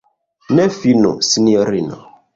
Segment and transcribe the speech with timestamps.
[0.59, 2.01] Ne finu, sinjorino!